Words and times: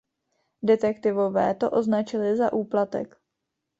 Detektivové 0.61 1.53
to 1.55 1.69
označili 1.71 2.37
za 2.37 2.53
úplatek. 2.53 3.17